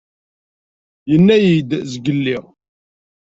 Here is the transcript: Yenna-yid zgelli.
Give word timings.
Yenna-yid 1.11 1.69
zgelli. 1.91 2.37